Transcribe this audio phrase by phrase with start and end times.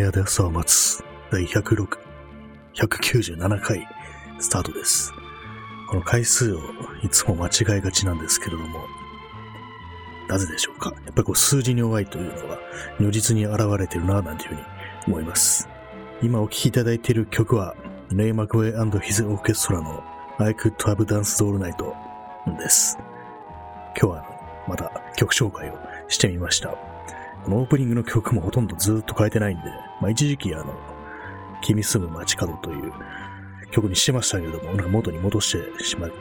[0.00, 1.98] 部屋で朝を待つ第106、
[2.74, 3.86] 197回
[4.38, 5.12] スタートです。
[5.90, 6.58] この回数を
[7.02, 8.86] いつも間違えがちなんですけれども、
[10.26, 10.94] なぜでしょうか？
[11.04, 12.58] やっぱりこう数字に弱いというのは
[12.98, 14.62] 如実に現れてるななんていうふうに
[15.08, 15.68] 思います。
[16.22, 17.76] 今お聴きいただいている曲は、
[18.10, 20.02] レイ・マクウェイ &His Orchestra の
[20.38, 21.76] I Could Have Danced All Night
[22.58, 22.96] です。
[24.00, 26.74] 今日はまた曲紹介をしてみました。
[27.44, 29.64] このオープニングの曲もほとんどずっと変えてないんで、
[30.00, 30.74] まあ、一時期あの、
[31.62, 32.92] 君住む街角という
[33.70, 36.16] 曲にしてましたけれども、なんか元に戻してしまって、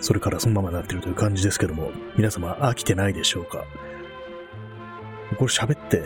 [0.00, 3.64] それからそのままになってるという感じですけども、皆様飽きてないでしょうか？
[5.38, 6.02] これ喋って、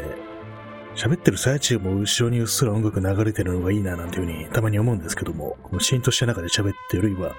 [0.94, 7.34] 喋ってる最中も後ろにうっすら音楽流れてるのがいいななんていうふうにたまに思うんですけども、このシーンとした中で喋ってるよりは、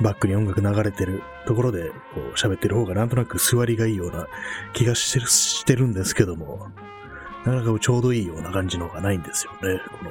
[0.00, 4.28] バックに音楽流れてるところでこう喋ってる方がなんとなく座りがいいような
[4.72, 6.68] 気がしてるしてるんですけども、
[7.44, 9.80] なかなかちょうどいいような感じのがないんですよね。
[9.98, 10.10] この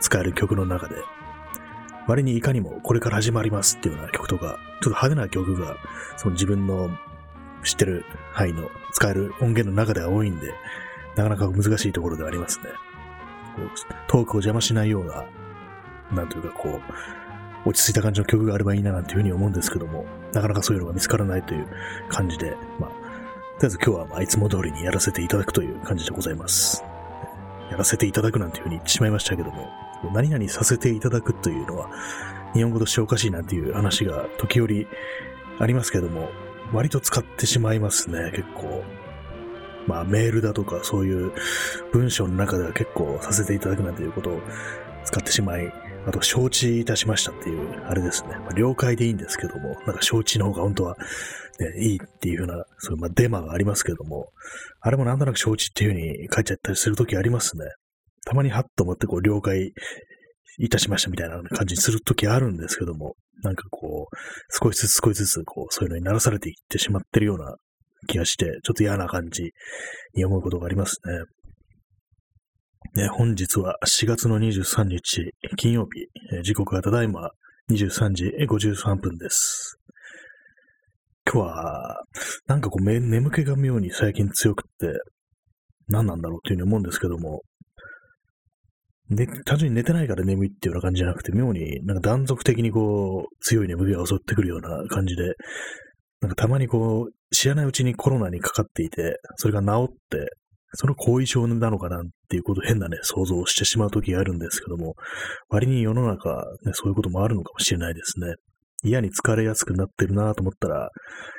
[0.00, 0.96] 使える曲の中で。
[2.06, 5.76] 割にいかにもこれから始まりますっていうような曲とか、ちょっと派手な曲が
[6.16, 6.90] その自分の
[7.64, 10.52] 知ってる範囲の使える音源の中では多いんで、
[11.16, 12.66] なかなか難しいところではありますね。
[13.56, 13.68] こう
[14.06, 15.24] トークを邪魔しないような、
[16.12, 16.80] なんというかこう、
[17.66, 21.66] 落ち着いた感じの曲があればいいななんていうふうに思うんですけども、なかなかそういうのが見つからないという
[22.08, 23.00] 感じで、まあ、とり
[23.62, 26.84] あえず今日はまあいつも通りにやらせていただくという感じでございます。
[27.70, 29.68] やらせていただくなんていうふうに言ってしまいましたけども、
[30.12, 31.90] 何々させていただくというのは、
[32.52, 34.86] 日本語としておかしいなんていう話が時折
[35.58, 36.30] ありますけども、
[36.72, 38.84] 割と使ってしまいますね、結構。
[39.86, 41.32] まあメールだとかそういう
[41.92, 44.40] 文章の中では結構させていただくなんていうことを
[45.04, 45.72] 使ってしまい、
[46.06, 48.36] あと承知いたしましたっていう、あれですね。
[48.38, 50.96] まあ、了解でいいんですけども、なんか承知の方が本当は、
[51.60, 54.28] ね、いいっていうふうな、そういうまあデマがありますけども、
[54.80, 57.64] あれもなんとなく承知っていうふうに書いちゃったりするときありますね。
[58.26, 59.72] たまにハッと思ってこう了解
[60.58, 64.16] いたしましたみたいな感じにするときあるんですけども、なんかこう、
[64.50, 67.56] 少しずつ少しずつこう、そういうのにならされていってしまってるような
[68.06, 69.52] 気がして、ちょっと嫌な感じ
[70.14, 71.24] に思うことがありますね。
[72.94, 77.30] ね、本日は4月の23日、金曜日、えー時刻はただいま
[77.68, 79.80] 23時53分です。
[81.28, 82.04] 今日は、
[82.46, 84.96] なんかこう、め眠気が妙に最近強くって、
[85.88, 87.42] 何なんだろうっていうふうに思うんですけども、
[89.10, 95.34] で、単純に寝てないから眠いっていうような感じじゃなくて、妙になんか断続的にこう、強い眠気が襲ってくるような感じで、
[96.20, 100.30] なんかたまにこう、知らないうちにコロナにかかっていて、それが治って、
[100.74, 104.94] その後遺症なのかなっていうこと変なね、想像をしてしまう時があるんですけども、
[105.48, 106.30] 割に世の中、
[106.64, 108.34] ね、そういうこともあるのかもしれないですね。
[108.82, 110.90] 嫌に疲れやすくなってるなと思ったら、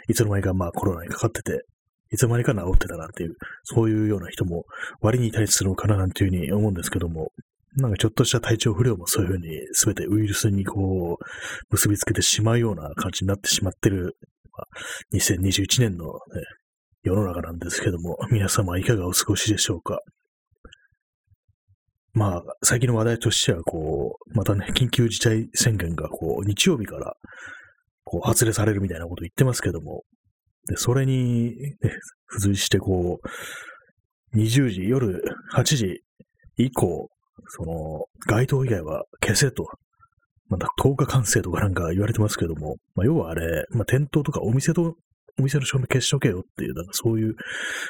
[0.07, 1.65] いつの間にかまあコロナにかかってて、
[2.11, 4.65] いつの間にか治ってたなんていう、そういうような人も
[5.01, 7.31] 割にいたりするのかななんていうふうに思うんですけども、
[7.77, 11.23] なんかちょっとした体調不良もそういうふうに全てウイルスにこう、
[11.71, 14.15] 結びつけてしまうような感じになってしまってる、
[14.53, 14.67] まあ、
[15.13, 16.19] 2021年の、ね、
[17.05, 19.99] 世の中なんですけども、 皆様いかがお過ごしでしょうか？
[22.13, 27.13] まあ、最近の話題としては、こう、またね、緊急事態宣言が、こう、日曜日から、
[28.05, 30.03] こう、発令されるみたいなこと言ってますけども、
[30.67, 31.75] で、それに、ね、
[32.31, 33.19] 付随して、こ
[34.33, 35.21] う、20時、夜
[35.53, 36.03] 8時
[36.55, 37.09] 以降、
[37.49, 39.67] その、街頭以外は消せと、
[40.47, 44.95] また10日完成とかなんか言われてますけども、まあ、要はあれ、まあ、店頭とかお店と、
[45.39, 47.35] お店の照明消しとけよっていう、なんかそういう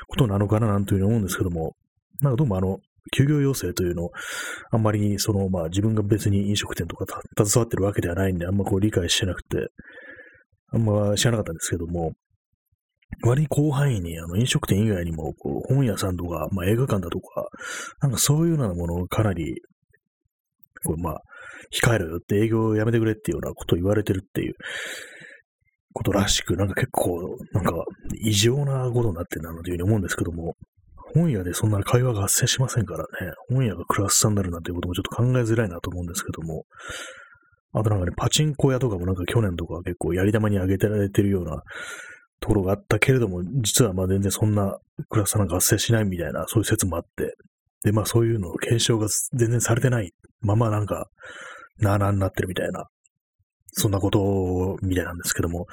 [0.08, 1.76] ことなのかななんていうふうに思うんですけども、
[2.22, 2.80] なんかどうもあの、
[3.14, 4.12] 休業要請というのを、
[4.72, 7.06] あんまり、その、まあ自分が別に飲食店とか
[7.38, 9.68] 携わってるわけではないんで、あんまこう理解してなくて、
[10.72, 12.14] あんま知らなかったんですけども、
[13.24, 17.48] 割に広範囲にあの飲食店以外にも、こう本屋さんとか、まあ映画館だとか、
[18.02, 19.62] なんかそういうようなものをかなり、
[20.84, 21.22] こうまあ、
[21.74, 24.54] 控えろよって営業をやめてくれっていうようなことを言われてるっていう
[25.96, 27.72] ことらしく、なんか結構、なんか
[28.22, 30.56] 異常なことになってるなというふうに思うんですけども、
[31.14, 36.66] 本屋でそんな会話が発生しませんからね、本屋がクラスターになるなんていうこともちょっと考えづらいなと思うんですけども、
[37.72, 41.62] あとなんかね、パチンコ屋とかもなんか去年とか結構やり玉に上げてられてるような
[42.42, 44.78] ところがあったけれども、実はまあ全然そんな
[45.10, 47.36] クラスターなんか発生しないみたいな、そういう説もあって、
[47.84, 51.08] で、まあそういうのを検証が全然されてないままなんか、
[51.80, 52.88] なあなあになってるみたいな、
[53.78, 55.68] そんなことみたいなんですけども、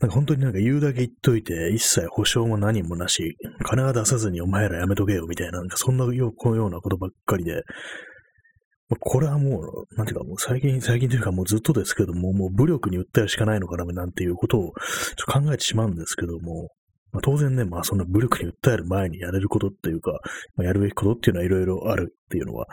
[0.00, 7.62] なんか本当になんか言うだけ言っといて、一切保証も何もなし、金は出さずにお前らやめとけよみたいな、なんかそんなよこのようなことばっかりで、
[9.00, 14.72] これはもう、なんていうかもう最近、最近というかもうずっとですけども、もう武力に訴えるしかないのかななんていうことをちょっ
[15.26, 16.70] と考えてしまうんですけども、
[17.12, 20.12] まあ、当然ね、まあそんな武力に訴える前にやれることっていうか、
[20.56, 22.66] まあ、やるべきことっていうのはいろいろあるっていうのは、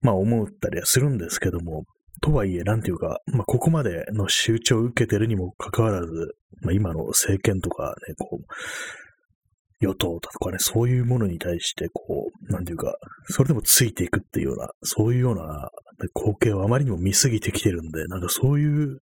[0.00, 1.84] まあ思ったりはするんですけども、
[2.20, 8.44] とはいえ、なんていうか、まあここまでの仕打ちを受けてるにもかかわらず、まあ今の政権とかね、こう、
[9.80, 12.96] 与党とかね、そういうものに対して、こう、なんていうか、
[13.28, 15.70] それでもついていくっていうような、そういうような
[16.16, 19.00] 光景をあまりにも見すぎてきてるんで、なんかそういう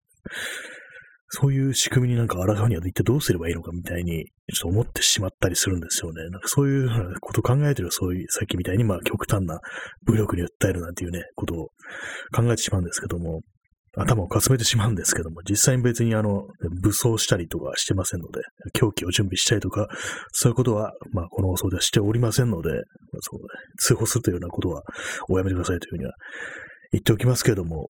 [1.29, 6.29] そういう仕組みになんか抗うには一体どうすればいいのかみたいに、ちょっと思ってしまったりするんですよね。
[6.29, 6.89] なんかそういう
[7.19, 9.59] ことを考えてるそういう、さっきみたいにまあ極端な
[10.05, 11.69] 武力に訴えるなんていうね、ことを
[12.33, 13.41] 考えてしまうんですけども、
[13.97, 16.47] 頭をかすめてしまうんですけども、実際に別にあの、
[16.81, 18.41] 武装したりとかしてませんので、
[18.73, 19.87] 狂気を準備したりとか、
[20.31, 22.81] そういうことは、まあ、この放送ではしておりませんので、まあ
[23.21, 23.39] そう
[23.77, 24.83] 通報するというようなことは
[25.29, 26.11] おやめてくださいというふうには
[26.91, 27.89] 言っておきますけれども、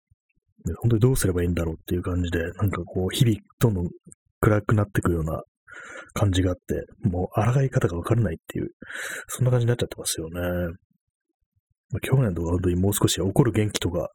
[0.81, 3.89] 本当にどうすればいいんだろうっていう感じで、なんかこう、日々どんどん
[4.41, 5.43] 暗くなっていくような
[6.13, 8.69] 感じがあって、もう抗い方がわからないっていう、
[9.27, 10.41] そんな感じになっちゃってますよね。
[11.91, 14.09] まあ、去年とか本当にもう少し怒る元気とか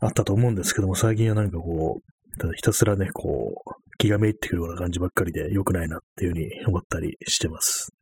[0.00, 7.92] あったと思うんですけども、最近はなんかこう、ただひたすらね、こう、気がめいってくるような感じばっかりで良くないなっていうふうに思ったりしてます。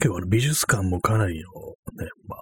[0.00, 1.50] 結構あの美術館もかなりの
[2.04, 2.40] ね、まあ、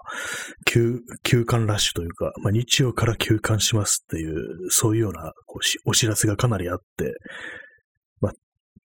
[0.67, 7.14] 休、休館ラッシュというか、まあ、日曜から休館しますっていう、そういうようなこうお知らせがかなりあって、
[8.20, 8.32] まあ、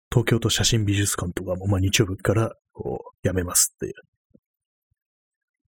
[0.10, 3.94] 東京都写真美術館とかも、まあ、日曜日からこう、やめますっていう、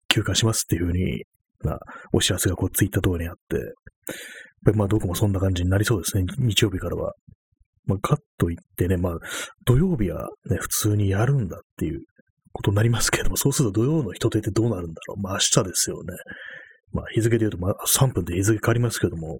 [0.07, 1.23] 休館しますっていうふうに、
[1.61, 1.79] まあ、
[2.13, 3.73] お知らせがこう、ツイッターとかにあって、
[4.73, 7.13] まあ、どこもそんな感じになりそうですね、日曜日からは。
[7.85, 9.13] まあ、かといってね、まあ、
[9.65, 12.05] 土曜日はね、普通にやるんだっていう
[12.53, 15.21] ことになりますけれども、そうすると土曜の人手ってどうなるんだろう。
[15.21, 16.13] まあ明日ですよね。
[16.91, 19.39] まあ日付で言うと、まあ3分で日付変わりますけども、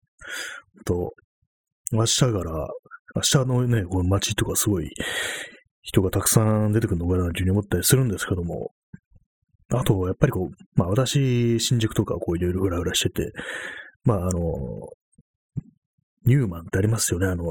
[0.86, 1.13] と、
[1.92, 2.68] 明日から、
[3.15, 4.89] 明日のね、この街とかすごい
[5.83, 8.71] 人がたくさん出てくるのかなというふうに思ったりするんですけども、
[9.71, 13.31] あと、やっぱりこう、まあ私、新宿とかこういろいろふらふらしてて、
[14.04, 14.39] まああの、
[16.25, 17.44] ニューマンってありますよね、あの、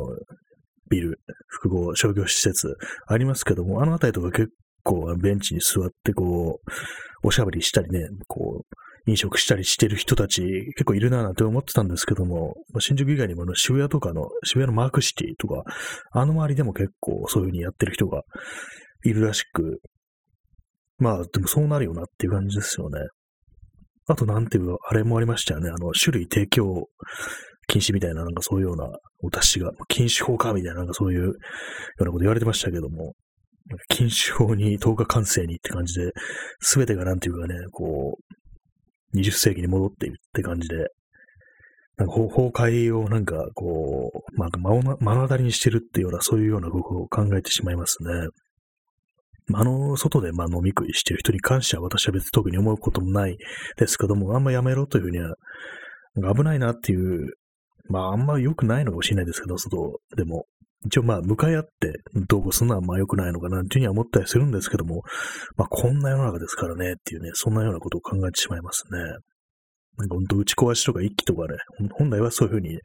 [0.91, 2.76] ビル、複合商業施設
[3.06, 4.50] ありますけども、あのあたりとか結
[4.82, 10.43] 構ベンチに座ってこう、おしゃべりしたりね、こう、飲食したりしてる人たち
[10.76, 15.64] 結構いるななんて思ってたんですけども、新宿以外にもあの渋谷とかの、渋谷のマークシティとか、
[16.12, 18.23] あの周りでも結構そういう風にやってる人が
[19.05, 19.81] いるらしく、
[20.99, 23.00] まあ、でもそうなるよなっていう感じですよね。
[24.06, 25.69] あと、なんていう、あれもありましたよね。
[25.69, 26.87] あの、種類提供
[27.67, 28.88] 禁止みたいな、なんかそういうような
[29.23, 33.14] お達しが、禁止法かみたいな、なんかそういうようなこと言われてましたけども、
[33.88, 36.12] 禁酒法に10日完成にって感じで、
[36.60, 38.19] すべてがなんていうかね、こ
[39.14, 40.88] う、20世紀に戻っているって感じで、
[41.96, 44.48] なんか崩壊をなんかこう、まあ、
[45.00, 48.28] 目の当たりにしてるっていうような、そういうようなことを考えてしまいますね。
[49.54, 53.36] あの、外でまあ飲み食いしてる人に関しては私は別に特に思うこともない
[53.76, 55.34] ですけども、あんまやめろというふうには、
[56.34, 57.32] 危ないなっていう、
[57.88, 60.46] まああんま良くないのかもしれないですけど、外でも。
[60.84, 61.93] 一応まあ、向かい合って
[62.29, 65.03] どうこうするのはまあ良くないのかなっていうふうには思ったりするんですけども、
[65.56, 68.98] まあこんな世の中ですからねっていうね、そんなようなことを考えてしまいますね。
[69.98, 71.55] なんか本当打ち壊しとか一気とかね、
[71.93, 72.79] 本来はそういうふうに、だ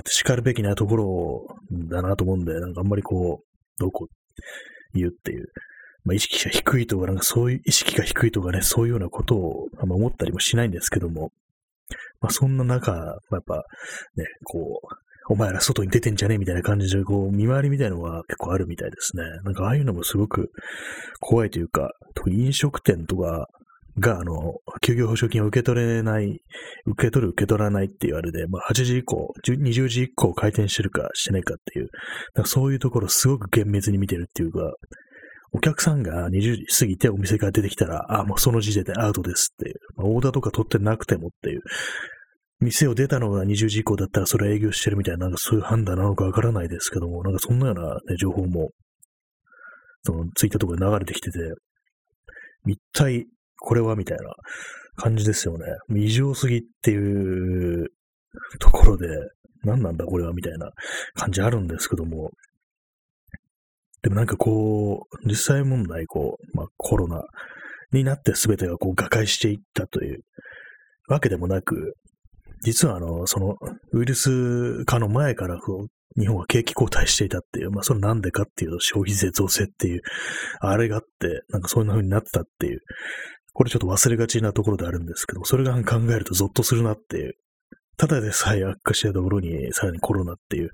[0.00, 1.46] って叱るべきなところ
[1.88, 4.08] だなと思うんで、なんかあんまりこう、どうこう
[4.94, 5.46] 言うっていう、
[6.04, 11.32] まあ意識が低いとか、なんかそういう意識が低いとかね、そういうようなことをあんま思ったりもしないんですけども、
[12.20, 13.56] まあそんな中、まあ、やっぱ
[14.16, 19.22] ね、こう、お前ら外に出てんじゃねえみたいな感じで、こう、見回りみたいのが結構あるみたいですね。
[19.44, 20.50] なんかああいうのもすごく
[21.20, 23.48] 怖いというか、特に飲食店とか
[23.98, 26.40] が、あの、休業保証金を受け取れない、
[26.86, 31.88] 受け取る、受け取らないって言われて、まあ、8時以降、20時以降開店してるかしてないかっていう、
[32.44, 34.74] そういうところすごく厳密に見てるっていうか、
[35.52, 41.62] お客さんが20時過ぎてお店から出てきたら、あ、もうその時点でアウトですっていう、まあ、オーダーとか取ってなくてもっていう、
[42.60, 48.70] 店を出たのが20時以降だったらそれは営業してるみたいな、なんかそういう判断なのかわからないですけども、なんかそんなような、ね、情報も、
[50.02, 51.38] そのツイッターとかで流れてきてて、
[52.66, 53.26] 一体
[53.58, 54.24] これはみたいな
[54.96, 55.66] 感じですよね。
[55.94, 57.88] 異常すぎっていう
[58.58, 59.06] ところで、
[59.64, 60.70] 何なんだこれはみたいな
[61.14, 62.30] 感じあるんですけども、
[64.02, 67.22] でもなんかこう、実際問題、こう、まあコロナ
[67.92, 70.20] になって全てがこう瓦解していったという
[71.08, 71.96] わけでもなく、
[72.62, 73.56] 実はあの、その
[73.92, 80.02] ウイルス化の前からこう、日本は景気後退していたっていう、まあそれなんでかっていうと消費税増税っていう、
[80.60, 82.80] あれがあって、なんかそんな風になってたっていう、
[83.52, 87.34] これちょっと忘れがちなところであるんですけど、それが考えるとゾッとするなっていう、
[87.98, 90.70] ただでさえ悪化したところに、さらにコロナっていう、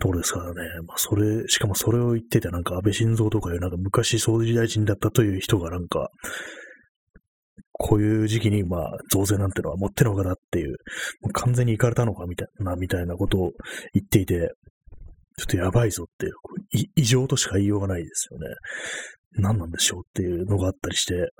[0.00, 0.60] ところですからね。
[0.86, 6.10] まあ、それ、しかもそれを言ってて、なんか安倍晋三とかいう、なんか昔総理大臣だったという人がなんか、
[7.78, 10.76] こういう時期に、まあ、増税なんてのは持ってるのかなっていう、
[11.22, 13.52] もう完全に行かれたのかみたいな、みたいなことを
[13.94, 14.52] 言っていて、
[15.36, 16.32] ちょっとやばいぞっていう、
[16.96, 18.46] 異常としか言いようがないですよね。
[19.38, 21.30] 何なんでしょうっていうのがあったりして、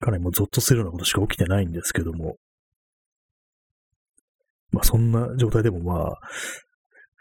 [0.00, 2.36] かなりもうゾッとするようなことしか起きてないんですけども、
[4.70, 6.18] まあそんな状態でもまあ、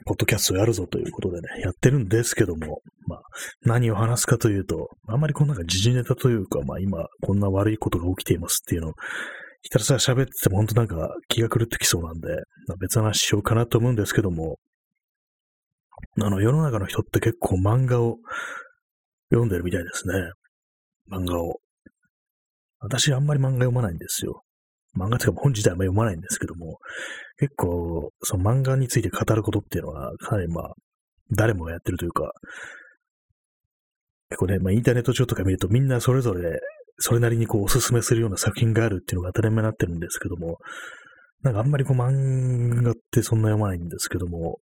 [0.06, 2.82] ポッドキャストやるぞということでね、やってるんですけども、
[3.62, 8.94] 何を話すかというと、あんまりこんなんか時事ネタというか、まあ今、こんな悪いことが起きていますっていうのを、
[9.62, 12.28] ひたすら喋ってても本当なんか気が狂ってきそうなんで、
[12.68, 14.58] まあ、別の話しようかなと思うんですけども、
[16.22, 18.18] あの、世の中の人って結構漫画を
[19.32, 20.14] 読んでるみたいですね。
[21.12, 21.60] 漫画を。
[22.80, 24.44] 私あんまり漫画読まないんですよ。
[24.98, 26.78] 漫画というか本自体は読まないんですけども、
[27.38, 30.74] 結構、その漫画について語ることっていうのは、かなりまあ、
[31.32, 32.32] 誰もがやってるというか、
[34.30, 36.60] 結構ね、まあインターネット上とか見るとみんなそれぞれ、
[37.00, 40.58] それなりにこうおすすめするような作品があるっていうのが当たり前になってるんですけども、
[41.42, 44.60] なんかあんまりこう漫画ってそんな読まないんですけども、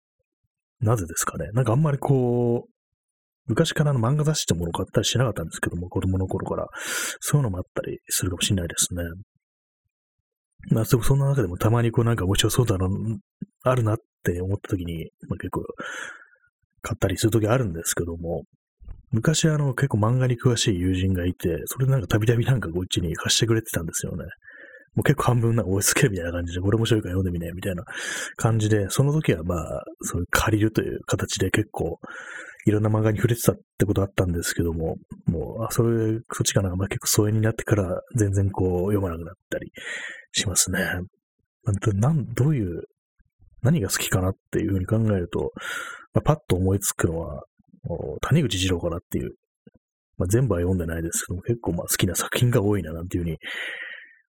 [0.80, 1.50] なぜですかね？
[1.54, 2.72] なんかあんまりこう、
[3.48, 6.68] 昔からの漫画雑誌ってものを買ったりしなかったんですけども、子供の頃から。
[7.22, 9.04] そういうのもあったりするかもしれないですね。
[10.70, 12.90] まあ、そんな中でもたまにこうなんか面白そうだな、
[13.64, 15.62] あるなって思った時に、まあ、結構
[16.82, 18.44] 買ったりする時あるんですけども、
[19.12, 24.26] 昔あの結構漫画に詳しい友人がいて、それでなんかたびたびなんかこっちに貸してくれてたんですよね。
[24.96, 27.84] もう結構半分なんか押し付けるみたいな感じで、これ面白いから読んでみね、みたいな
[28.36, 32.00] 感じで、その時はまあ、そういう借りるという形で結構、
[32.66, 34.96] いろんな漫画に触れてたってことあったんですけども、
[35.28, 39.72] もう、あ、それ、そっちかな、まあ結構疎遠になってから全然こう読まなくなったり
[40.32, 40.80] しますね。
[41.94, 42.84] なん、どういう、
[43.62, 45.52] 何が好きかなっていうふうに考えると、
[46.14, 47.44] まあ、パッと思いつくのは、
[48.22, 49.36] 谷口二郎かなっていう、
[50.18, 53.38] まあ、全部は読んでないですけども、結構まあ好きな作品が多いななんていうふうに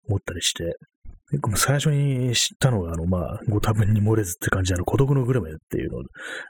[0.08, 0.76] 思ったりして、
[1.30, 5.98] 結構最初に知ったのが、あの、まあ、ご多分に漏れずって感じで、あの、孤独のグルメっていうの、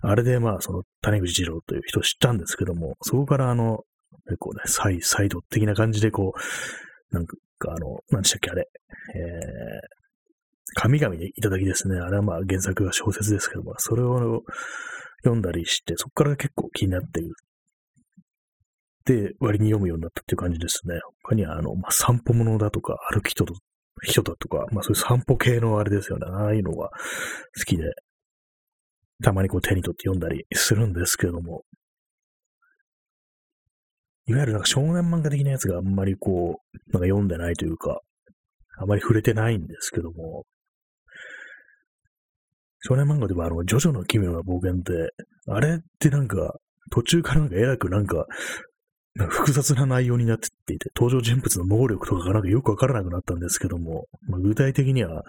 [0.03, 3.81] あれでまあ、その、谷口二郎という人を知ったんですけども、そこからあの、
[4.27, 6.33] 結構ね、サイ、サイド的な感じでこ
[7.11, 8.69] う、なんかあの、何でしたっけ、あれ、
[9.17, 11.99] えー、神々でいただきですね。
[11.99, 14.43] あれはまあ原作が小説ですけども、それを
[15.29, 17.35] 読んだりして、そこから結構気になってる。
[19.05, 21.01] で、割に読むようになったっていう感じですね。
[21.23, 23.45] 他には、あの、まあ、散歩物だとか、歩き人
[24.03, 26.27] 人だとか、まあそういう散歩系のあれですよね。
[26.29, 26.91] ああいうのが
[27.57, 27.85] 好きで、
[29.23, 31.63] たまにこう手に取って読んだりするんですけれども、
[34.27, 38.01] いわゆるなんか少年漫画的なやつがあんまりこう、なんか読んでないというか、
[38.79, 40.45] あまり触れてないんですけども、
[42.81, 45.13] 少年漫画ではあの、ジョジョの奇妙な冒険って、
[45.49, 46.55] あれってなんか、
[46.91, 48.27] 途中からなんかえらくなんか、
[49.31, 55.25] 複雑な内容になってっていて、登場人物の能力とかがなんかよくわからなくなったんですけども、まあ、具体的には、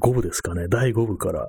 [0.00, 1.48] 5部ですかね、第5部から、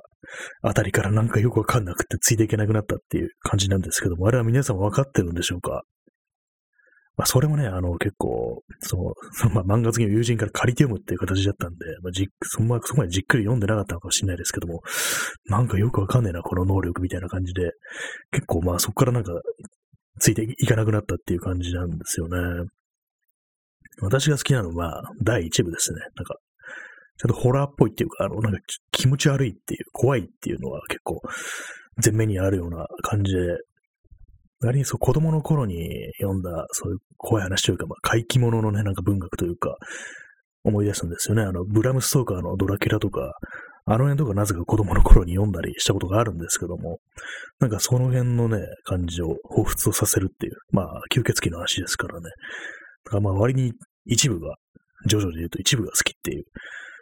[0.62, 5.82] あたりからなんかよくわかんなくてついていけなくなったっていう感じなんですけども、あれは皆さんわかってるんでしょうか？
[7.18, 14.82] まあ、それもね、あの、結構、その、そのまあ、漫画好きの友人から借りて読むっていう形だったんで、まあ、じそまそこまでじっくり読んでなかったのかもしれないですけども、
[15.46, 17.72] なんかよくわかんねえな、この能力みたいな感じで、
[18.30, 19.32] 結構まあそこからなんか、
[20.20, 22.68] ついていかなくなったっていう感じなんですよね。
[24.00, 25.98] 私が好きなのは、第1部ですね。
[26.14, 26.36] なんか、
[27.20, 28.60] ちゃんとホラーっぽいっていうか、あの、なんか
[28.92, 31.20] 気持ち悪いっていう、怖いっていうのは結構、
[32.00, 33.40] 前面にあるような感じで、
[34.60, 35.88] 割にそう子供の頃に
[36.20, 39.76] 読んだ、そういう怖い話というか、まあ、怪奇物のね、なんか文学というか、
[40.64, 41.42] 思い出すんですよね。
[41.42, 43.32] あの、ブラムストーカーのドラキュラとか、
[43.86, 46.98] あの辺とかなぜか子供の頃に読んだりしたことがあるんですけども、
[47.58, 52.28] なんかその辺のね、感じを彷彿とさせるっていう、まあ、吸血鬼の話ですからね。
[53.04, 53.72] だからまあ割に
[54.04, 54.56] 一部が、
[55.06, 56.44] ジョジョで言うと一部が好きっていう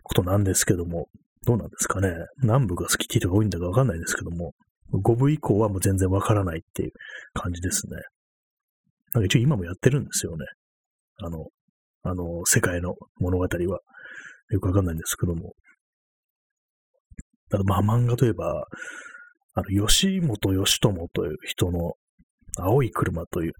[0.04, 1.06] ことなんですけども、
[1.44, 2.12] どうなんですかね。
[2.42, 4.52] 何部が好きっていう人が多いんだかわかんないですけども、
[4.92, 6.92] 5部以降はもう全然わからないっていう
[7.34, 7.96] 感じですね。
[9.14, 10.44] なんか一応今もやってるんですよね。
[11.18, 11.46] あの、
[12.02, 13.80] あの、世界の物語は。
[14.50, 15.54] よくわかんないんですけども。
[17.50, 18.66] ただまあ漫画といえば、
[19.54, 21.94] あの、吉本義友という人の
[22.58, 23.52] 青い車という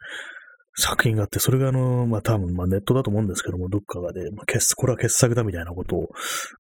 [0.79, 6.09] 作品があって、それがあの、まあ多分、まあネットだと思うんですけども、どっかがで、まあ、これは傑作だみたいなことを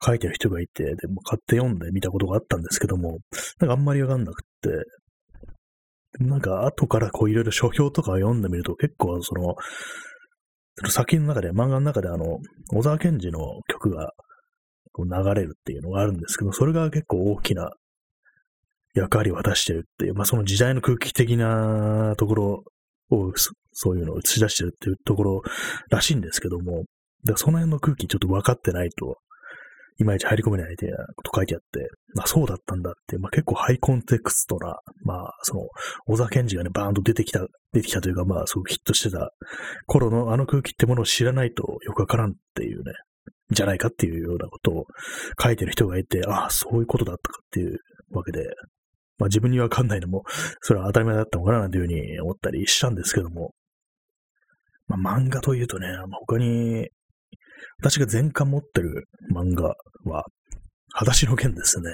[0.04, 3.18] 書いてる人がいて、で、も買って読んでみたことがあったんですけども、
[3.61, 9.54] なんかあんまりわかんなくって、なんか後からこういろいろ書評とか読んでみると結構その、
[10.76, 12.38] その作品の中で、漫画の中であの、
[12.70, 14.12] 小沢健二の曲が
[14.92, 17.70] こう流れるっていうのがあるんですけど、それが結構大きな
[18.94, 22.64] 役割を果たしてるっていう、まあその時代の空気的なところ
[23.11, 23.32] を、
[23.78, 25.42] そういうのを映し出してるっていうところ
[25.90, 26.87] らしいんですけども、だか
[27.33, 29.18] らその辺の空気ちょっと分かってないと、
[29.99, 35.62] いまいち入り込めないみたいなこと書いてあって、まあそうだったんだって、まあ結構ハイコンテクストな、まあその、
[36.06, 39.30] 小沢健二がね、バーンと出てきた、出てきたというか、まあすごくヒットしてた
[39.87, 42.92] 頃のあの空気ってものを知らないとよくわからんっていうね、
[43.50, 44.85] じゃないかっていうようなことを
[45.42, 47.78] 書いてる人がいて、ああ、そういうことだったかっていう
[48.11, 48.45] わけで、
[49.18, 50.25] まあ自分にわかんないのも、
[50.61, 53.52] それは当たり前だったのかななんていうふうに思ったりしたんですけども、
[54.87, 55.88] まあ漫画というとね、
[56.26, 56.88] 他に
[57.78, 59.75] 私が全巻持ってる漫画
[60.11, 60.25] は、
[60.93, 61.93] 裸足の剣ですね。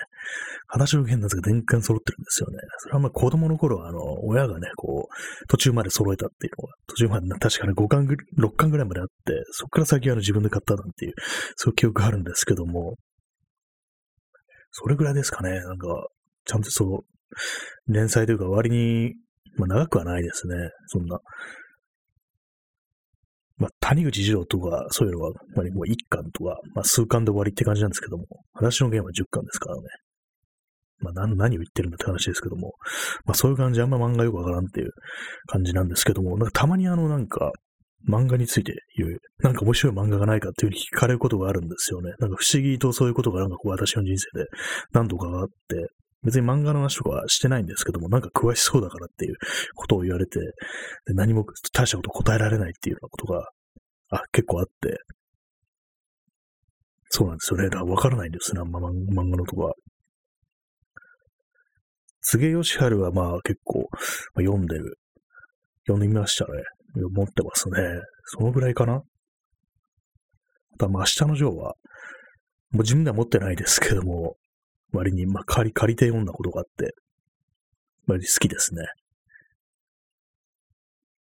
[0.68, 2.58] 裸足の剣なんですが全巻揃ってるんですよね。
[2.78, 11.14] それはまあ子供の頃は、あの、親がね、こう、途中まで揃えたっていうのが、途中まで確かに5巻ぐ、6巻ぐらいまであって、そこから先は自分で買ったなんていう、
[11.56, 12.94] そういう記憶があるんですけども、
[14.70, 15.50] それぐらいですかね。
[15.50, 15.88] なんか、
[16.44, 19.14] ちゃんとそう、連載というか割に、
[19.56, 20.54] まあ長くはないですね。
[20.86, 21.18] そんな。
[23.56, 29.82] まあ、谷口二郎とか、そういうのは、まあ、もう1巻とか、まあ、数巻で終わりって感じなんですけども、話のゲームは10巻ですからね。
[31.00, 32.74] まあ、何、を言ってるんだって話ですけども、
[33.24, 34.90] まあ、そういう感じあんま漫画よくわからんっていう
[35.46, 37.52] 感じなんですけども、なんかたまにあの、なんか、
[38.08, 42.12] 漫画について言う、なんか面白い漫画がないかっていうふうに聞かれることがあるんですよね。
[42.18, 44.46] なんか不思議とそういうことがなんかこう私の人生で
[44.92, 45.86] 何度かあって、
[46.24, 49.34] 別に漫画の話とかはしてないんですけども、なんか詳しそうだからっていう
[49.74, 50.38] ことを言われて、
[51.06, 53.48] で何も大したこと答えられないっていうようなことが、
[54.10, 54.98] あ、結構あって、
[57.08, 57.64] そうなんですよね。
[57.64, 59.72] だからわからないんですね、あんま漫画のとか。
[62.24, 63.86] 柘義治はまあ結構、ま
[64.36, 64.98] あ、読んでる。
[65.86, 66.50] 読んでみましたね。
[66.94, 67.76] 持ってますね。
[68.26, 68.94] そのぐらいかな。
[68.94, 69.02] あ
[70.78, 71.74] とはまあ明日のジョーは、
[72.70, 74.36] もう自分では持ってないですけども、
[74.92, 76.94] 割に、まあ、借り、借りて読んだことがあって、
[78.06, 78.82] 割に好きですね。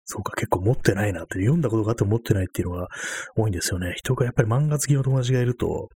[0.05, 2.87] そうか、結構持ってないなって、読んだことがあって持ってないっていうのが
[3.35, 3.93] 多いんですよね。
[3.95, 5.89] 人がやっぱり漫画好きの友達がいると、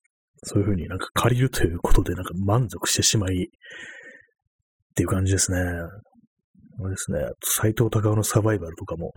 [0.45, 5.59] そういうふうになんか借りるということでなんか満足してしまい、っていう感じですね。
[5.59, 7.21] あれですね。
[7.43, 9.13] 斎藤隆夫のサバイバルとかも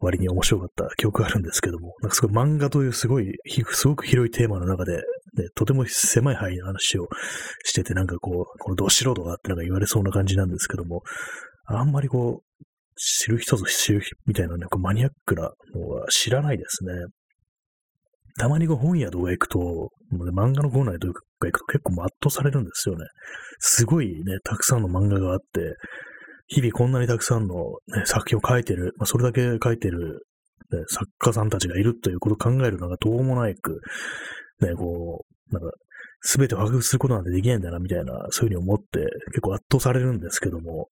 [0.00, 3.32] 割に面白かった記憶があるんですけども、なんかすごい漫画というすごい、
[3.70, 5.00] すごく広いテーマの中で、
[5.36, 7.08] ね、とても狭い範囲の話を
[7.64, 11.02] してて、なんかこう、このど素人がってなんか言われそうな感じなんですけども、
[11.66, 12.64] あんまりこう、
[12.96, 16.92] 知る人ぞ知るみたいなね、こうマニアックなのは知らないですね。
[18.36, 23.04] たまにこう本屋とか行くと、漫画のコーナーとか行くと結構圧倒されるんですよね。
[23.58, 25.76] すごいね、たくさんの漫画があって、
[26.46, 30.26] 日々こんなにたくさんの、ね、作品を書いてる、まあ、それだけ書いてる、
[30.70, 33.80] ね、作家さんたちがいるということを考えるのがどうもないく、
[34.64, 35.70] ね、こう、なんか、
[36.26, 40.88] すべてを把握することなんてできないんだな、みたいな、そういうふうに思って、結構圧倒されるんですけども、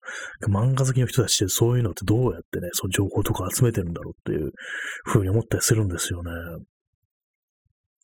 [0.49, 4.51] 漫画好きの人たちってそういうのってどうやってね、その情報とか集めてるんだろうっていう
[5.05, 6.31] ふうに思ったりするんですよね。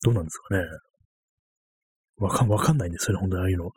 [0.03, 0.63] どうなんですかね。
[2.19, 3.71] わかわかんないんですよね、本当にああいうの。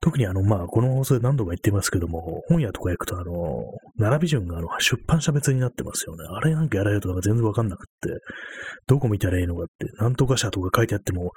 [0.00, 3.64] 特にあの、まあ、この放送で何度か言ってますけども、本屋とか行くとあの、
[3.96, 6.24] 並び順があの、出版社別になってますよね。
[6.30, 8.10] あれなんかやられるとなんか全然わかんなくって、
[8.86, 11.32] どこ見たらいいのかって、なんとか社とか書いてあっても、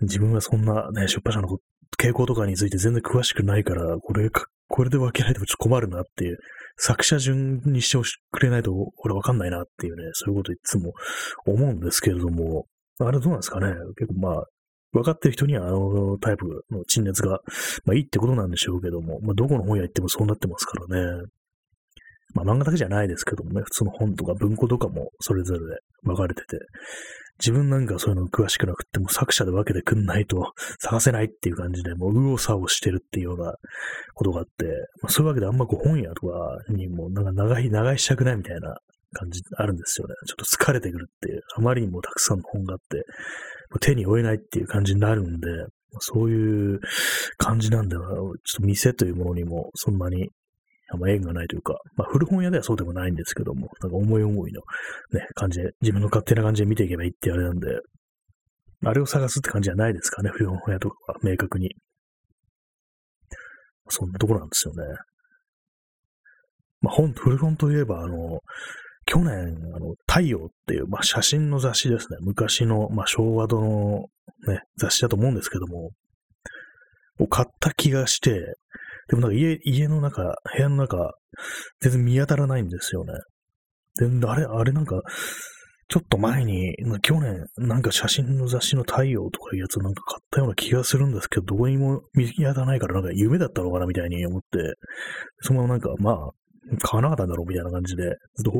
[0.00, 1.48] 自分はそんなね、出版社の
[1.98, 4.30] 傾向とかについて全然詳しくないから、これ
[4.68, 6.38] これで分けないとちょっと困るなっていう、
[6.76, 7.98] 作者順にして
[8.30, 8.72] くれないと
[9.04, 10.92] 俺わかんないなっていうね、そういうこといつも
[11.46, 12.66] 思うんですけれども、
[12.98, 14.44] あれどうなんですかね結構まあ、
[14.92, 17.40] 分かってる人にはあのタイプの陳列が、
[17.84, 21.26] まあいいってことなんでしょうけども、まあどこの本屋行ってもそうなってますからね。
[22.34, 25.66] まあ漫画だけじゃないですけどもね、普通の本とか文庫とかもそれぞれで
[26.02, 26.58] 分かれてて、
[27.38, 33.54] 自分なんかそういうの詳しくなくっても作者で分けてくんないと探せないっていう感じで、もう右往左往してるっていうような
[34.14, 34.66] ことがあって、
[35.02, 38.76] まあ、そういうわけであんまこう本屋とかにもなんか長い、長いしたくないみたいな
[39.14, 40.14] 感じあるんですよね。
[40.26, 43.02] ちょっと疲れてくるっていう、あまりにもたくさんの本があって、
[43.78, 45.48] 手に負えないっていう感じになるんで、
[46.00, 46.80] そういう
[47.36, 48.08] 感じなんだよな。
[48.08, 50.28] ちょっと店というものにもそんなに
[50.90, 54.60] あんま縁がないというか、まあ古本屋ではそうでもないんですけども、なんか思い思いの
[55.12, 57.66] ね、感じで、自分の勝手な感じで見ていけばいいってあれなんで、
[58.84, 61.74] あれを探すって感じじゃないですかね、古本屋とかは明確に。
[63.88, 64.82] そんなところなんですよね。
[66.80, 68.40] まあ本、古本といえば、あの、
[69.06, 72.18] 去年、あの、太陽っていう、まあ、写真の雑誌ですね。
[72.20, 74.06] 昔の、まあ、昭和度の
[74.46, 75.90] ね、雑誌だと思うんですけども、
[77.18, 78.54] を買った気がして、
[79.08, 81.12] でもなんか家、家の中、部屋の中、
[81.80, 83.12] 全然見当たらないんですよね。
[83.96, 85.02] 全然、あれ、あれなんか、
[85.88, 94.46] ちょっと前に、去年、なんか写真の雑誌の太陽とかいうやつなんか買ったような気がするんですけど、どこにも見当たらないから、なんか夢だったのかなみたいに思って、
[95.40, 96.30] そのままなんか、まあ、
[96.80, 98.04] 買わなかったんだろうみたいな感じで、
[98.36, 98.52] ずっと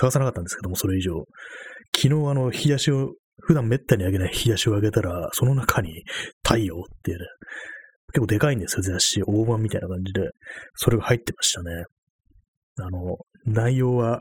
[0.00, 1.26] 探さなかったんですけども、それ以上。
[1.94, 6.04] 昨日あの、日足を、普段めったにあげない日足をあげたら、その中に
[6.42, 7.24] 太陽っていうね、
[8.12, 9.22] 結構でかいんですよ、雑誌。
[9.22, 10.30] 大判みたいな感じで。
[10.74, 11.84] それが入ってましたね。
[12.78, 14.20] あの、内容は、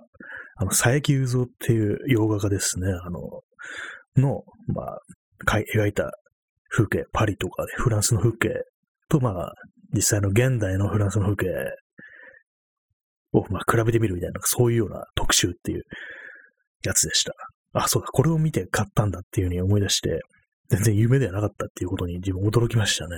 [0.57, 3.19] あの、佐伯雄三っていう洋画家ですね、あの、
[4.17, 4.99] の、まあ、
[5.45, 6.11] 描いた
[6.69, 8.49] 風景、パリとかで、フランスの風景
[9.07, 9.53] と、まあ、
[9.93, 11.47] 実際の現代のフランスの風景
[13.33, 15.83] を、まあ、比べてみるみたいな、そういうような特集っていう
[16.83, 17.33] やつでした。
[17.73, 20.21] あ、そうだ、これを見て買ったんだっていうふうに思い出して、
[20.69, 23.15] 全然夢ではなかったっていうことに自分驚きましたね。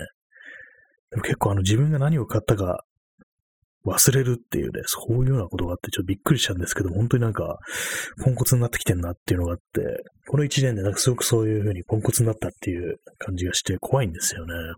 [1.11, 2.85] でも結構あの自分が何を買ったか
[3.85, 7.57] 忘れるっていうね、そういうようなことがあってちょっとびっくりしたんですけど、本当になんか、
[8.23, 14.53] ポンコツになってきてんなっていうのがあって、この一年でなんかすごくそういう風にポンコツになったっていう感じがして怖いんですよね。
[14.53, 14.73] やっ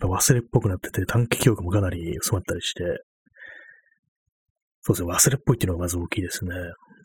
[0.00, 2.84] ぱ忘れっぽくなってて短期記憶もかなり薄まったりして、
[4.88, 6.50] そうですね、忘れっぽいっていうのがまず大きいですね。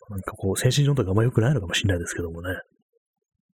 [0.09, 2.49] なんかこう、精神状態があんま良くないのかもしれないですけどもね。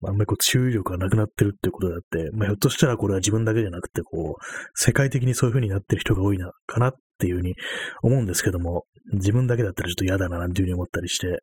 [0.02, 7.54] あんまりこう注意力がなくなってるってことだって、まあ、ひょっとしたらこれは自分だけじゃなくて、こう、世界的にそういう風になってる人が多いな、かなっていう風に
[8.02, 11.40] 思うんですけども、自分だけだったらちょっと嫌だななんていう風に思ったりして、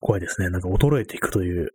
[0.00, 0.50] 怖いですね。
[0.50, 1.70] なんか衰えていくという、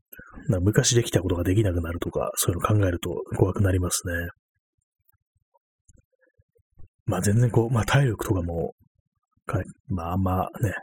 [0.49, 4.13] な昔できたことができなくなるとか、そういうの考えると怖くなりますね。
[7.05, 8.73] まあ全然こう、まあ体力とかも、
[9.88, 10.73] まああんまね、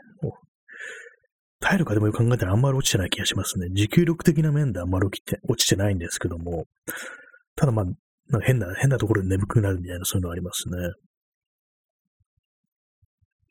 [1.59, 3.69] 体力でもよく考えたらあんまり落ちてない気がしますね。
[3.73, 6.65] 持久力的な面であんまり落ちて落ちてないんですけども、
[7.55, 10.77] ただまあ、なんか変な、変なところで眠くなるみたいなそういうのありますね。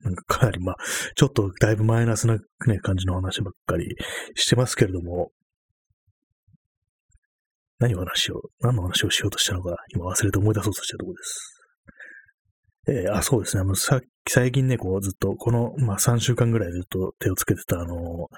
[0.05, 0.77] なんかかなりまあ、
[1.17, 3.97] ちょっとだいぶマイナスな、ね、感じの話ばっかり
[4.35, 5.31] してますけれども、
[7.79, 11.54] 何を話を、何の話をしようとしたのか、今忘れて思い出そうとしたところです。
[12.87, 13.63] えー、あ、そうですね。
[13.63, 18.29] あの、さ最近ね、こう、ずっと、この、まあ、3週間ぐらいずっと手をつけてた、あの、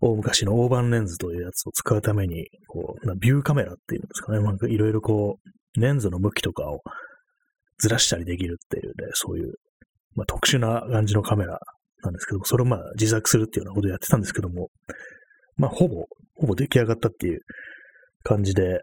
[0.00, 4.40] 大昔の大判レンズというやつを使うために、こう、ビューカメラっていうんですかね。
[4.42, 5.38] なんかいろいろこ
[5.76, 6.82] う、レンズの向きとかを
[7.78, 9.54] ずらしたりできるっていうね、そういう、
[10.14, 11.58] まあ、特殊な感じのカメラ
[12.02, 14.68] なんですけど、それをまあ自作するっていうようなことをやってたんですけども、
[15.56, 17.40] まあ、ほぼ、ほぼ出来上がったっていう
[18.22, 18.80] 感じで、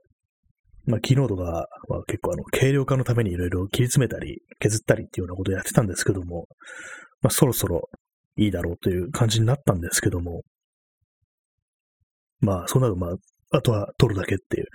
[0.85, 6.47] まあ、キーノートが、まあ、結構あの、軽量化のためにいろいろ切り詰めたり、削ったりっていうようなことをやってたんですけども、
[7.21, 7.89] まあ、そろそろ
[8.35, 10.41] いいだろうという感じになったんですけども、
[12.39, 13.15] まあ、そうなると、まあ、
[13.55, 14.65] あとは撮るだけっていう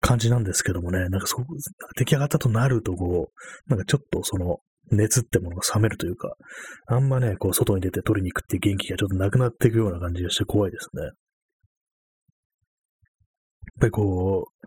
[0.00, 1.44] 感じなんですけどもね、なんかそう、
[1.96, 4.58] 出来上がったとなると、こう、なんかちょっとその、
[4.92, 6.34] 熱ってものが冷めるというか、
[6.86, 11.02] あんまね、こう、外に出て撮りに行くっていう元気がちょっとなくなっていくような感じがして怖いですね。
[11.02, 11.12] やっ
[13.80, 14.66] ぱりこう、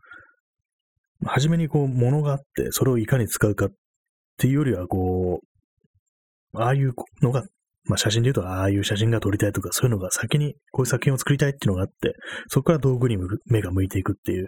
[1.25, 3.69] 初めにこう、ものがあって、それをいかに使うかっ
[4.37, 5.41] ていうよりは、こ
[6.53, 7.43] う、ああいうのが、
[7.85, 12.15] まあ写真で言うと、ああいう写真が撮りたいとか、そういうのが先に、こういう作品を作りたいっていうのがあって、
[12.47, 14.47] そこから道具に目が向いていくっていう、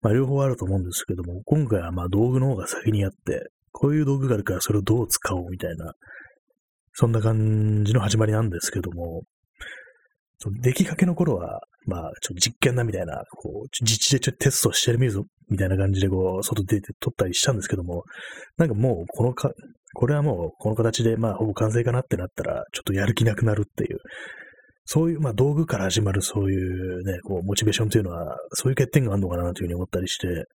[0.00, 5.94] まあ両方あると思うんですけども、今回はまあ道具の方が先にあって、こういう道具があるからそれをどう使おうみたいな、
[6.92, 9.22] そんな感じの始まりなんですけども、
[10.40, 18.04] その出来かけの頃は、まあ、ちょっと実験だみたいな、こう、実地でちょっとテストしてみるぞ、みたいな感じで、こう、外出て撮ったりしたんですけども、
[18.56, 19.50] なんかもう、このか、
[19.94, 23.98] これはもう、この形で、まあ、ほぼ完成かなってなったら、ちょっとやる気なくなるっていう、
[24.84, 30.46] そういう、まあ、道具から始まるそういうね、こう、モチベーションというのは、そういう欠点があるのかなというふうに思ったりして、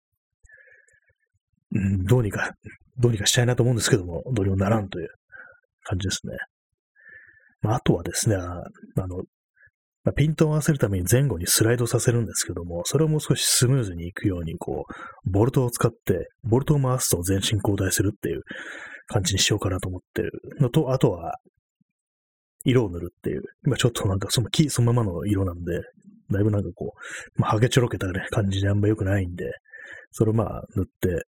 [1.73, 2.53] うん、どうにか、
[2.99, 5.09] どうにかしたいなと思うんですけども、どうにもならんという
[5.83, 6.37] 感じですね。
[7.61, 8.63] まあ、あとはですね、あ
[9.07, 9.23] の、
[10.05, 18.43] まあ、ピントを合わせるために前後にスライドさせるんですけども、それをもう少しスムーズにいくように、こう、ボルトを使って、ボルトを回すと全身交代するっていう
[19.07, 20.33] 感じにしようかなと思ってる。
[20.61, 21.37] のと、あとは、
[22.65, 25.81] 色を塗るっていう、今ちょっとなんかその木そのままの色なんで、
[26.31, 26.95] だいぶなんかこ
[27.37, 29.53] う、まあ、ハゲちょろけた、感じであんま良くないんで、
[30.11, 31.25] それをまあ塗って、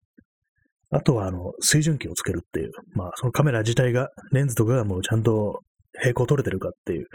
[0.92, 5.62] あとはあの、水準器をつけるっていう、まあそのカメラ自体が、レンズとかがもうちゃんと
[6.02, 7.08] 平行取れてるかっていう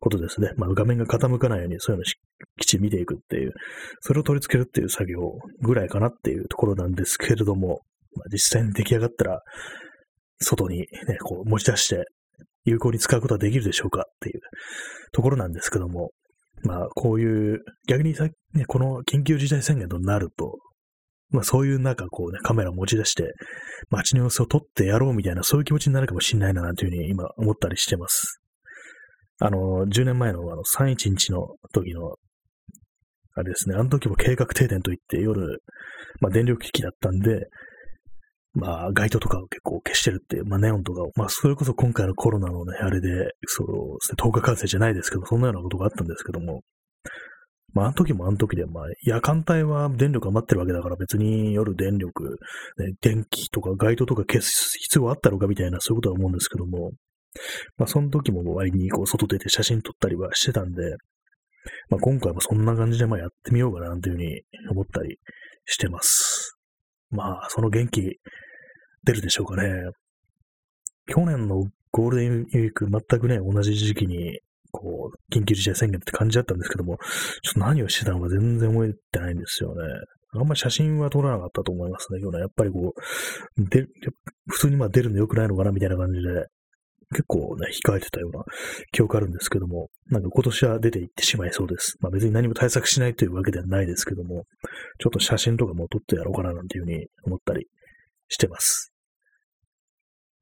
[0.00, 0.52] ことですね。
[0.56, 2.04] まあ、画面が傾かないようにそういうのを
[2.60, 3.52] きち見ていくっていう、
[4.00, 5.18] それを取り付けるっていう作業
[5.62, 7.82] ぐらいかなっていうところなんですけれども、
[8.14, 9.40] まあ、実際に出来上がったら、
[10.40, 10.86] 外にね、
[11.22, 12.04] こう持ち出して
[12.64, 14.40] 有効に使うことはできるでしょうかっていう
[15.12, 16.10] ところなんですけども、
[16.62, 20.58] まあ、こういう、逆にさ、ね、この緊急事態宣言となると、
[21.30, 23.34] まあそういうなんかこうね、カメラを持ち出して、
[23.90, 28.40] 街の様子を撮ってやろうみたいな、そういう気持ちになるかもしれないな、なんていうふうに今思ったりしてます。
[29.40, 32.16] あの、10年前のあの311の時の、
[33.34, 35.62] あれですね、あの時も計画停電といって夜、
[36.20, 37.46] まあ電力危機だったんで、
[38.54, 43.08] まあ街灯とかを結構消してるっていう、まあネオンとかを、まあそれこそ今回のコロナのね、あれで、
[43.46, 46.62] そうですね、10日感染じゃないですけど、そんなようなことがあったんですけども、
[47.74, 52.38] まあ、あの時もあの時で、まあ、夜間帯は電力余ってるわけだから別に夜電力、
[52.78, 56.92] ね、電気とか街灯とか消す必要あったのかみたいな、そういうことは思うんですけども、
[57.76, 60.96] まあ、その時も割にこう、外出て写真撮ったりはしてたんで、
[61.90, 65.18] まあ、今回もそんな感じでまあやってみようかなというふうに思ったり
[65.66, 66.56] してます。
[67.10, 68.18] まあ、その元気
[69.04, 69.68] 出るでしょうかね。
[71.06, 76.98] 去年のゴールデンウィーク全くね、同じ時期にこう、緊急事態宣言って感じだったんですけども、
[77.42, 79.82] ちょっと何をしてたのか全然覚えてないんですよね。
[80.34, 82.40] あんまり写真は撮らなかったと思いますね、今日ね。
[82.40, 82.92] やっぱりこ
[83.56, 83.86] う、で、
[84.46, 86.46] 普通にまあ出るの良くないのかなみたいな感じで、
[87.10, 88.44] 結構ね、控えてたような
[88.92, 91.96] 記憶あるんですけども、なんか今年は出ていってしまいそうです。
[92.00, 94.44] まあ別に何も対策しないというわけではないですけども、
[94.98, 97.66] ちょっと写真とかも撮ってやろうかななんていうふうに思ったり
[98.28, 98.92] してます。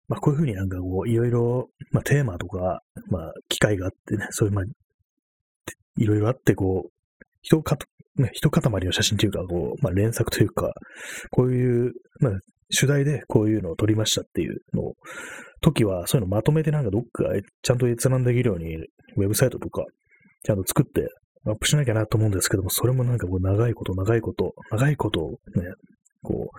[0.08, 4.64] まあ、こういうふうになんかこう、いろいろ、まあ、テーマとか、まあ、機会があってね、そういう、まあ、
[5.98, 6.90] いろいろあって、こう、
[7.42, 7.76] 人か、
[8.16, 10.72] ね、一塊の写真というか、こう、まあ、連作というか、
[11.30, 12.32] こういう、まあ、
[12.70, 14.94] 主題でこういうのを撮りましたっていうのを、
[15.60, 17.24] 時は、そういうのまとめてなんかどっか
[17.62, 19.84] ちゃんと閲覧できるように、ウェブサイトとか、
[20.44, 21.08] ちゃんと作って
[21.46, 25.36] アップしなきゃなと思うんですけども、それもなんかこう長いこと、長いこと、長いことをね、
[26.22, 26.50] こ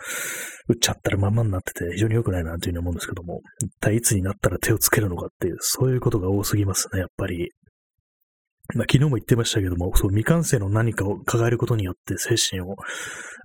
[0.68, 7.52] う、打っちゃったらまんまになってて非常に良くないなというふうに思うんですけども、一体いつになったら手をつけるのかっていう、そういうことが多すぎますね、やっぱり。
[8.76, 12.76] まあ、昨日も言ってましたけども、そう、未完成の何かを抱えることによって精神を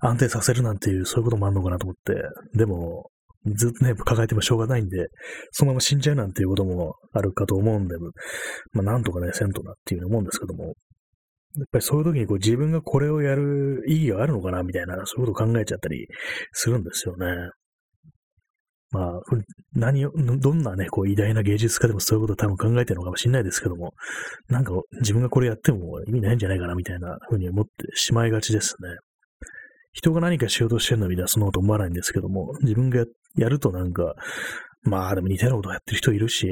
[0.01, 2.15] 安定させるなんていう、そういうこともあるのかなと思って、
[2.57, 3.11] でも、
[3.47, 5.09] ずっとね、抱えてもしょうがないんで、
[5.51, 7.97] そのまま死んじゃうなんていうこともあるかと思うんで、
[8.73, 10.75] まあ、なんとかね、せんとなっていうふうに思うんですけども、
[11.59, 16.07] やっぱりそういう時にこう自分がこれをやる意義があるのかなみたいな、そういうことを考えちゃったり
[16.53, 17.27] するんですよね。
[18.93, 19.21] まあ、
[19.75, 23.95] 何を、どんなね、こう偉大な芸術家でもそういうことを多分考えてるのかもしれないですけども、
[24.49, 28.89] なんか自分がこれやっても意味ないんじゃないかなみたいな風に思ってしまいがちですね。
[29.93, 33.05] 人が何かしようとしてるのにはそのこと思わないんですけども、自分が
[33.37, 34.15] やるとなんか、
[34.83, 36.49] まあでも似たようなことをやってる人いるし、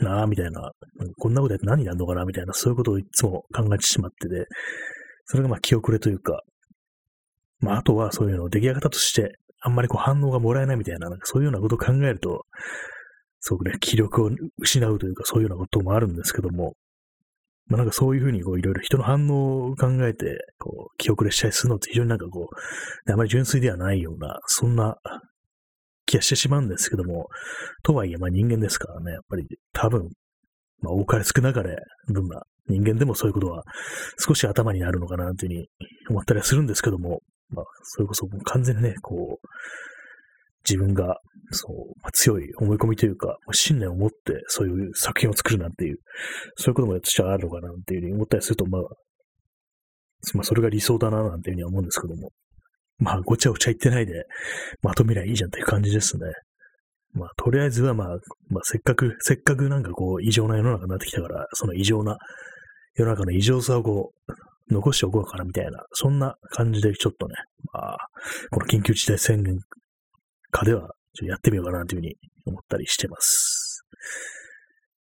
[0.00, 0.70] なあ、みたいな、
[1.18, 4.46] こんなことやって何になるのかな、みたいな、そういうことをいつも考えてしまってて、
[5.26, 6.42] それがまあ気遅れというか、
[7.58, 9.32] まああとはそういうのを出来上がったとして、
[9.64, 12.44] あんまりこう反応がもらえないみたいな、なんかそういうようなことを考えると、
[13.40, 16.74] すごくね、気力を失うというか、そういうようなこともあるんですけども、
[17.66, 22.48] まあなんかそういうふうにこういろいろ人の反応を考えて、こう、気遅れしたりするのって非常になんかこ
[23.06, 24.96] う、あまり純粋ではないような、そんな
[26.04, 27.28] 気がしてしまうんですけども、
[27.82, 30.10] とはいえ、まあ人間ですからね、やっぱり多分、
[30.80, 31.76] まあ多かれ少なかれ、
[32.08, 33.62] どんな人間でもそういうことは
[34.18, 35.68] 少し頭になるのかなというふうに
[36.10, 39.46] 思ったりはするんですけども、まあ、それこそもう完全にね、こう、
[40.68, 41.18] 自分が、
[41.50, 44.16] そう、まあ、強い思い込みというか、信念を持って
[44.48, 45.98] そういう作品を作るなんていう、
[46.56, 48.82] そういうこともやっちゃあるのかなっていうふうに思ったりすると、まあ、
[50.32, 52.30] まあ、それが理想だななんていうふうには思うんですけども、
[52.98, 54.24] まあ、ごちゃごちゃ言ってないで、
[54.82, 56.22] まとめりゃいいじゃんっていう感じですね。
[57.12, 58.08] まあ、とりあえずはまあ、
[58.48, 62.16] まあ、せっかく、せっかくなんかこう、異常な世の中になってきたから、その異常な、
[62.96, 64.32] 世の中の異常さをこう、
[64.70, 67.34] 残しておこうかなみたいな、そんな感じでちょっとね、
[67.72, 67.98] まあ、
[68.50, 69.58] この緊急事態宣言
[70.50, 73.84] 下では、ちょやってみようかなというふうに思ったりしてます。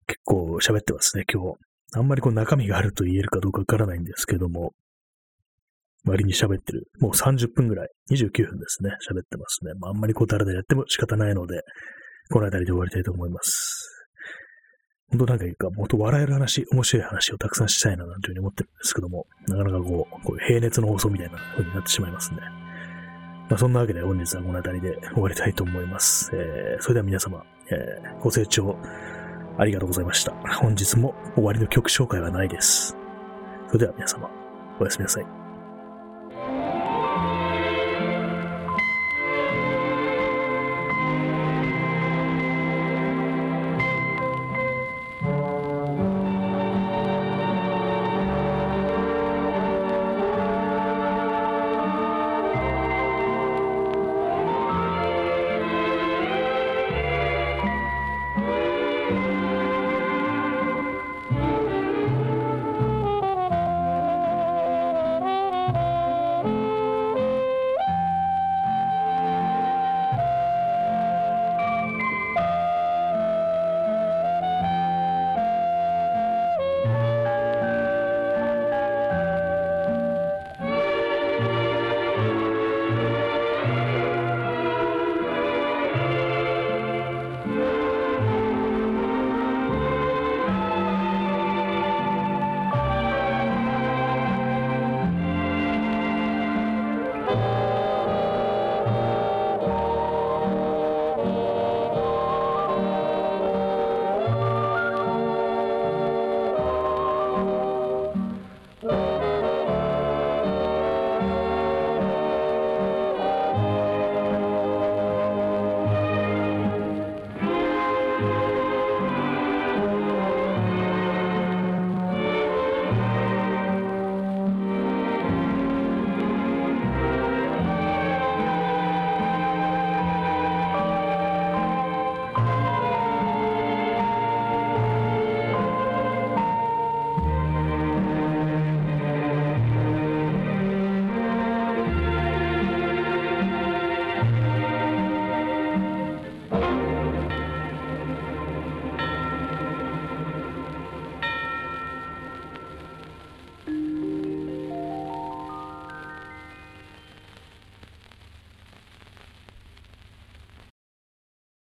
[0.07, 1.59] 結構喋ってますね、今日。
[1.95, 4.73] あんまりこう中身があると言えるかどうかわからないんですけども、
[6.05, 6.89] 割に喋ってる。
[7.01, 9.73] もう30分ぐらい、29分ですね、喋ってますね。
[9.79, 11.61] まあ、あんまりこうだらだらやっても仕方ないので、
[12.31, 14.02] この辺りで終わりたいと思います。
[15.13, 22.39] 本当なんかいいか、もっと笑える話、面白い話をたくさんしたいななんていうふうに思ってるんですけども、なかなかこう、こういう平熱の放送みたいな風になってしまいますね。
[23.51, 26.31] まあ、そんなわけで本日はこの辺りで終わりたいと思います。
[26.33, 28.77] えー、それでは皆様、えー、ご清聴
[29.59, 30.33] ありがとうございました。
[30.33, 32.97] 本日も終わりの曲紹介はないです。
[33.69, 34.31] それでは皆様、
[34.81, 35.42] おやすみなさい。